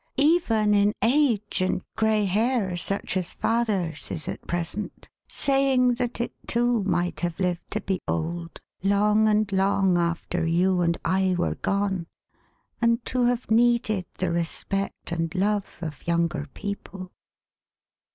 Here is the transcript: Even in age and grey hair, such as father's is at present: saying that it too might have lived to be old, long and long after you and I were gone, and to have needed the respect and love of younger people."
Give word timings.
Even 0.17 0.73
in 0.73 0.95
age 1.03 1.61
and 1.61 1.83
grey 1.95 2.25
hair, 2.25 2.75
such 2.75 3.15
as 3.15 3.35
father's 3.35 4.09
is 4.09 4.27
at 4.27 4.47
present: 4.47 5.07
saying 5.29 5.93
that 5.93 6.19
it 6.19 6.33
too 6.47 6.81
might 6.85 7.19
have 7.19 7.39
lived 7.39 7.69
to 7.69 7.79
be 7.81 8.01
old, 8.07 8.59
long 8.81 9.27
and 9.27 9.51
long 9.51 9.99
after 9.99 10.43
you 10.43 10.81
and 10.81 10.97
I 11.05 11.35
were 11.37 11.53
gone, 11.53 12.07
and 12.81 13.05
to 13.05 13.25
have 13.25 13.51
needed 13.51 14.07
the 14.17 14.31
respect 14.31 15.11
and 15.11 15.35
love 15.35 15.77
of 15.83 16.07
younger 16.07 16.47
people." 16.55 17.11